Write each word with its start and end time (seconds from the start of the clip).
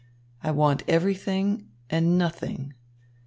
I 0.41 0.49
want 0.49 0.81
everything 0.87 1.69
and 1.87 2.17
nothing. 2.17 2.73